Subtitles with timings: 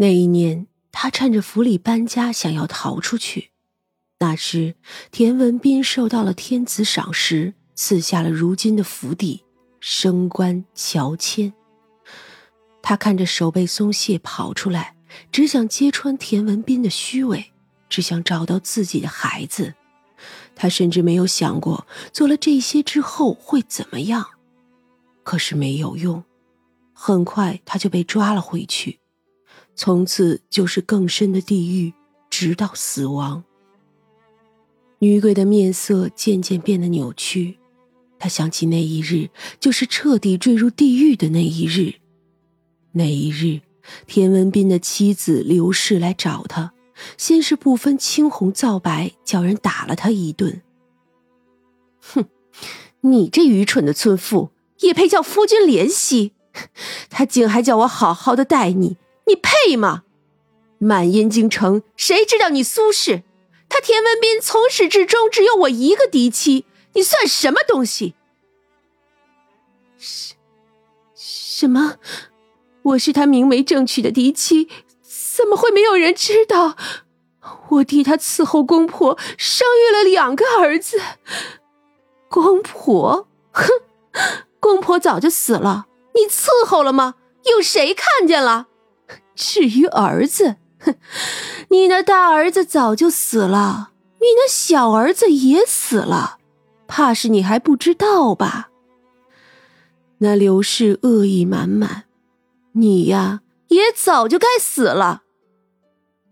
[0.00, 3.50] 那一年，他趁着府里搬家，想要逃出去。
[4.20, 4.74] 那时，
[5.10, 9.44] 田文斌受到了天子赏识，赐下了如今的府邸，
[9.78, 11.52] 升官乔迁。
[12.80, 14.96] 他看着手背松懈跑出来，
[15.30, 17.52] 只想揭穿田文斌的虚伪，
[17.90, 19.74] 只想找到自己的孩子。
[20.54, 24.26] 他甚至没有想过做了这些之后会怎么样，
[25.22, 26.24] 可是没有用，
[26.94, 28.98] 很快他就被抓了回去，
[29.82, 31.94] 从此就是更深的地狱，
[32.28, 33.42] 直到死亡。
[34.98, 37.56] 女鬼的面色渐渐变得扭曲，
[38.18, 41.94] 她想起那一日，就是彻底坠入地狱的那一日。
[42.92, 43.62] 那一日，
[44.06, 46.74] 田文斌的妻子刘氏来找他。
[47.16, 50.60] 先是不分青红皂白，叫人打了他一顿。
[52.02, 52.26] 哼，
[53.00, 56.34] 你这愚蠢的村妇，也配叫夫君怜惜？
[57.08, 58.98] 他竟还叫我好好的待你，
[59.30, 60.02] 你配吗？
[60.78, 63.22] 满燕京城谁知道你苏氏？
[63.68, 68.14] 他田文斌从始至终只有我一个嫡妻，你算什么东西？
[69.96, 70.34] 什
[71.14, 71.98] 什么？
[72.82, 74.68] 我是他明媒正娶的嫡妻。
[75.36, 76.76] 怎么会没有人知道？
[77.68, 81.00] 我替他伺候公婆，生育了两个儿子。
[82.28, 83.68] 公婆，哼，
[84.58, 87.14] 公婆早就死了，你伺候了吗？
[87.44, 88.66] 有谁看见了？
[89.34, 90.94] 至于儿子，哼，
[91.70, 96.38] 你那大儿子早就死了，你那小儿子也死了，
[96.86, 98.70] 怕是你还不知道吧？
[100.18, 102.04] 那刘氏恶意满满，
[102.72, 105.22] 你呀，也早就该死了。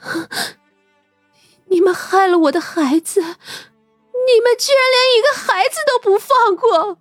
[1.68, 6.98] 你们害了我的孩子，你们居然连一个孩子都不放过！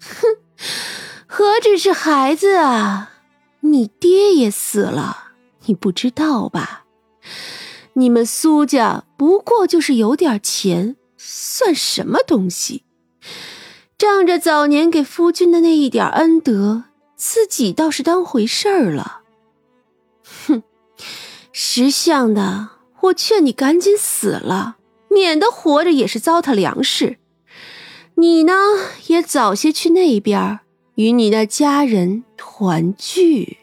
[0.00, 0.36] 哼，
[1.26, 3.12] 何止是孩子啊，
[3.60, 5.32] 你爹也死了，
[5.66, 6.84] 你不知道吧？
[7.94, 12.84] 你们苏家不过就是有点钱，算什么东西？
[13.98, 16.84] 仗着早年给夫君的那一点恩德，
[17.16, 19.20] 自己倒是当回事儿了。
[20.24, 20.62] 哼
[21.52, 22.70] 识相的，
[23.00, 24.78] 我劝你赶紧死了，
[25.10, 27.18] 免得活着也是糟蹋粮食。
[28.14, 28.54] 你呢，
[29.08, 30.60] 也早些去那边
[30.94, 33.58] 与你的家人团聚。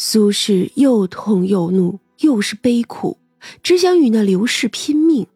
[0.00, 3.18] 苏轼又痛又怒，又是悲苦，
[3.64, 5.26] 只想与那刘氏拼命。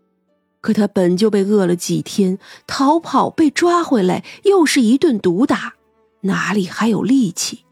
[0.61, 5.75] 可他本就被饿了几天，逃跑被抓回来，又是一顿毒打，
[6.21, 7.65] 哪里还有力气？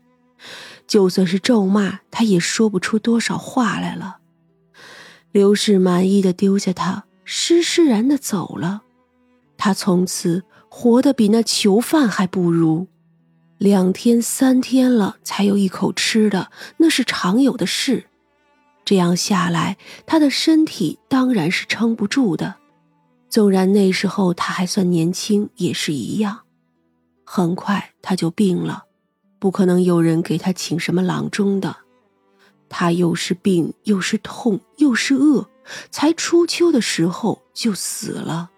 [0.88, 4.16] 就算是咒骂，他也说不出多少话来了。
[5.30, 8.82] 刘氏满意的丢下他，施施然的走了。
[9.56, 12.88] 他从此活得比那囚犯还不如，
[13.60, 18.06] 两天三天了才有一口吃的，那是常有的事。
[18.87, 19.76] 这样下来，
[20.06, 22.54] 他的身体当然是撑不住的。
[23.28, 26.41] 纵然那时候他还算年轻，也是一样。
[27.22, 28.84] 很快他就病了。
[29.38, 31.76] 不可能有人给他请什么郎中的，
[32.70, 35.50] 他又是病又是痛又是饿，
[35.91, 38.49] 才初秋的时候就死了。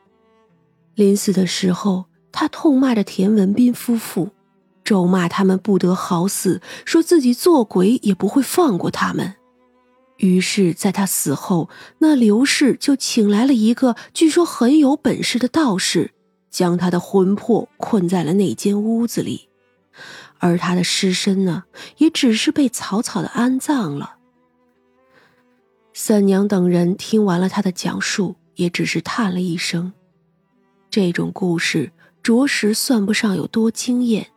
[0.94, 4.30] 临死的时候，他痛骂着田文斌夫妇，
[4.84, 9.34] 咒骂他们不得好死，说自己做鬼也不会放过他们。
[10.18, 16.12] 于是，在他死后，那刘氏就请来了一个据说很有本事的道士，
[16.50, 19.48] 将他的魂魄困在了那间屋子里。
[20.38, 21.64] 而他的尸身呢，
[21.98, 24.16] 也只是被草草的安葬了。
[25.92, 29.92] 三娘等人听完了他的讲述，也只是叹了一声。
[30.90, 34.31] 这种故事着实算不上有多惊艳，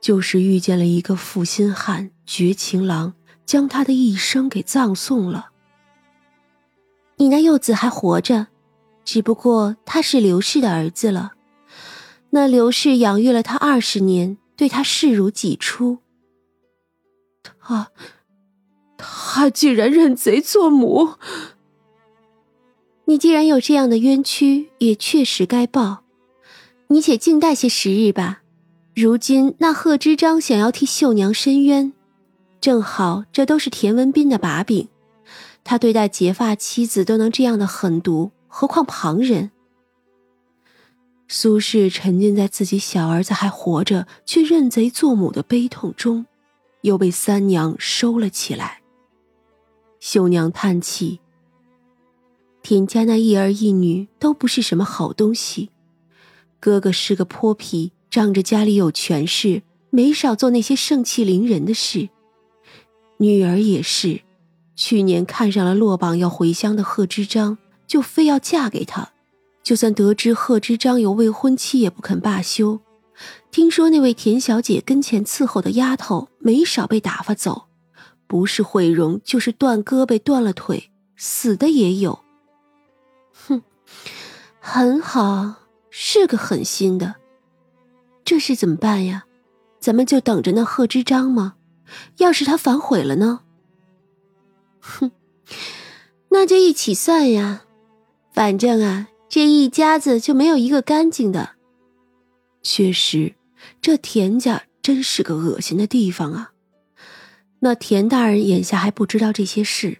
[0.00, 5.50] 就是遇见了一个负心汉、绝情郎，将他的一生给葬送了。
[7.16, 8.48] 你那幼子还活着，
[9.04, 11.32] 只不过他是刘氏的儿子了。
[12.30, 14.38] 那刘氏养育了他二十年。
[14.60, 16.00] 对他视如己出。
[17.62, 17.92] 他，
[18.98, 21.14] 他竟然认贼作母。
[23.06, 26.04] 你既然有这样的冤屈，也确实该报。
[26.88, 28.39] 你且静待些时日吧。
[29.00, 31.94] 如今那贺知章想要替秀娘伸冤，
[32.60, 34.88] 正好这都是田文斌的把柄。
[35.64, 39.52] 他对待结发妻子都能这样的狠毒，何况旁人？
[41.28, 46.26] 苏轼沉浸在自己小儿子还活着却认贼作母的悲痛中，
[46.82, 48.82] 又被三娘收了起来。
[49.98, 51.20] 秀娘叹气
[52.62, 55.70] ：“田家那一儿一女都不是什么好东西，
[56.60, 62.08] 哥哥是个泼皮，仗着家里有权势，没少做那些盛气凌人的事。
[63.18, 64.22] 女儿也是，
[64.74, 69.12] 去年看上了落榜要回乡的贺知章，就非要嫁给他。
[69.62, 72.80] 就算得知贺知章有未婚妻，也不肯罢休。
[73.50, 77.66] 听说那位田小姐跟前伺候的丫头，没少被打发走，
[78.26, 82.20] 不是毁容，就是断胳膊断了腿，死的也有。
[83.32, 83.62] 哼，
[84.58, 85.56] 很好，
[85.90, 87.16] 是个狠心的。
[88.30, 89.24] 这是怎么办呀？
[89.80, 91.54] 咱们就等着那贺知章吗？
[92.18, 93.40] 要是他反悔了呢？
[94.78, 95.10] 哼，
[96.28, 97.64] 那就一起算呀。
[98.32, 101.56] 反正啊，这一家子就没有一个干净的。
[102.62, 103.34] 确实，
[103.82, 106.52] 这田家真是个恶心的地方啊。
[107.58, 109.98] 那田大人眼下还不知道这些事，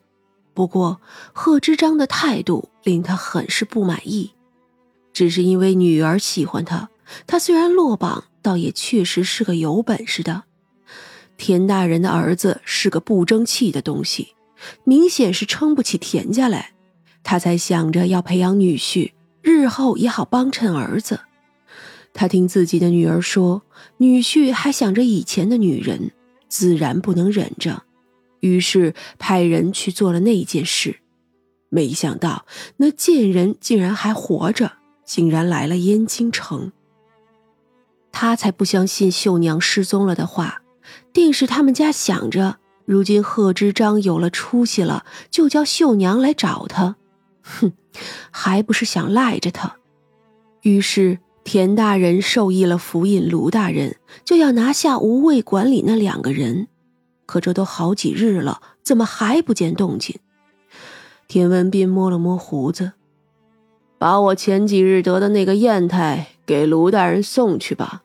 [0.55, 1.01] 不过
[1.33, 4.31] 贺知章的态度令他很是不满意。
[5.13, 6.91] 只是因为女儿喜欢他，
[7.27, 10.45] 他虽然落榜，倒也确实是个有本事的。
[11.37, 14.35] 田大人的儿子是个不争气的东西，
[14.85, 16.73] 明显是撑不起田家来，
[17.23, 19.13] 他才想着要培养女婿，
[19.43, 21.21] 日后也好帮衬儿子。
[22.13, 23.63] 他听自己的女儿说，
[23.99, 26.11] 女婿还想着以前的女人，
[26.49, 27.85] 自然不能忍着，
[28.41, 30.97] 于是派人去做了那件事。
[31.71, 32.47] 没想到
[32.79, 34.73] 那贱人竟然还活着，
[35.07, 36.73] 竟然来了燕京城。
[38.13, 40.63] 他才不相信秀娘失踪了的话，
[41.13, 46.97] 定是他们家想着，如今贺知章有了出息了，就叫秀娘来找他。
[47.43, 47.73] 哼，
[48.31, 49.77] 还不是想赖着他。
[50.63, 51.19] 于是。
[51.43, 56.69] 田大人授意了府尹卢大人，就要拿下无畏管理那两个人。
[57.25, 60.17] 可这都好几日了，怎么还不见动静？
[61.27, 62.93] 田文斌摸了摸胡子，
[63.99, 68.03] 把我前几日得的那个砚台给卢大人送去吧，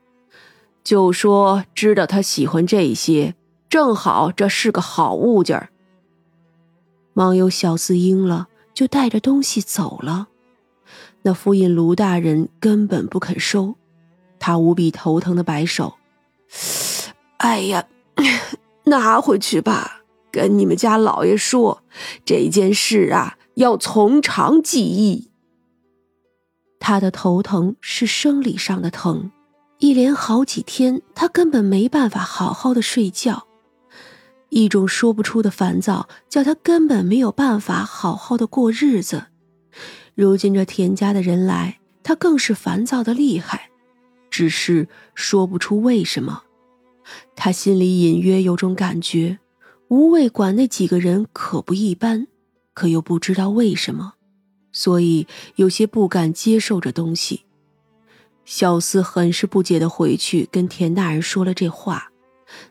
[0.83, 3.33] 就说知道他喜欢这些，
[3.67, 5.69] 正好这是个好物件儿。
[7.15, 10.27] 忙有小厮应了，就带着东西走了。
[11.23, 13.77] 那府尹卢大人根本不肯收，
[14.37, 15.95] 他无比头疼的摆手
[17.41, 17.87] ：“哎呀，
[18.85, 21.81] 拿回去吧，跟你们家老爷说，
[22.23, 25.31] 这件事啊要从长计议。”
[26.87, 29.31] 他的头疼是生理上的疼，
[29.79, 33.47] 一连好几天，他根本没办法好好的睡觉，
[34.49, 39.25] 一种说不出的烦躁，叫他根本没有办法好好的过日子。
[40.13, 43.71] 如今这田家的人来，他更是烦躁的厉害，
[44.29, 46.43] 只是说不出为什么。
[47.35, 49.39] 他心里隐约有种感觉，
[49.87, 52.27] 吴卫馆那几个人可不一般，
[52.75, 54.13] 可又不知道为什么，
[54.75, 55.25] 所以
[55.55, 57.45] 有些不敢接受这东西。
[58.43, 62.11] 小厮很是不解的回去跟田大人说了这话，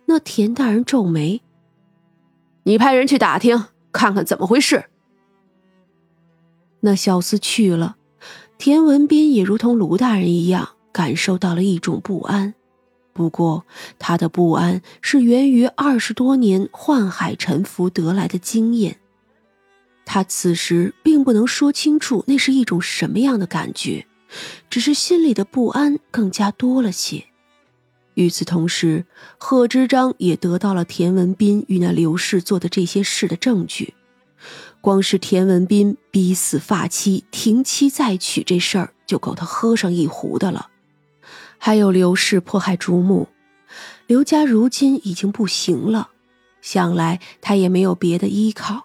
[0.05, 1.41] 那田大人皱眉
[2.65, 4.85] ：“你派人去打听，看看怎么回事。”
[6.81, 7.97] 那小厮去了，
[8.59, 12.55] 田文斌也如同卢大人一样，感受到了一种不安。
[13.15, 13.65] 不过，
[13.99, 18.99] 他的不安是源于二十多年宦海沉浮得来的经验。
[20.07, 24.07] 他此时并不能说清楚那是一种什么样的感觉，
[24.69, 27.25] 只是心里的不安更加多了些。
[28.15, 29.07] 与此同时，
[29.39, 33.95] 贺知章也得到了田文斌与那刘氏做的这些事的证据。
[34.81, 40.69] 光是田文斌逼死发妻、停妻再娶这事儿，就够他喝上一壶的了。
[41.59, 43.29] 还有刘氏迫害朱木，
[44.07, 46.11] 刘家如今已经不行了，
[46.61, 48.85] 想来他也没有别的依靠。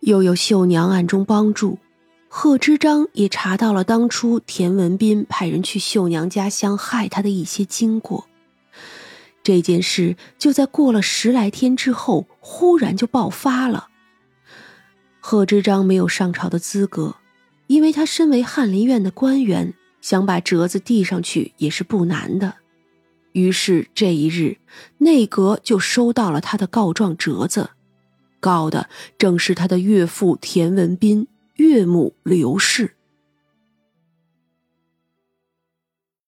[0.00, 1.78] 又有秀娘暗中帮助，
[2.28, 8.26] 贺知章也查到了当初田文斌派人去秀娘家乡害他的一些经过。
[9.42, 13.88] 这件事就在过了十来天之后，忽然就爆发了。
[15.20, 17.16] 贺知章没有上朝的资格，
[17.66, 22.56] 因为他身为翰林院的官员，想把折子递上去也是不难的。
[23.32, 24.56] 于是这一日，
[24.98, 27.70] 内阁就收到了他的告状折子，
[28.40, 32.96] 告的正是他的岳父田文斌、岳母刘氏。